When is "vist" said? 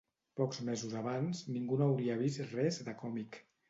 2.25-2.45